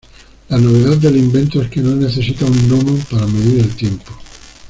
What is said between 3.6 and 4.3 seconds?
tiempo.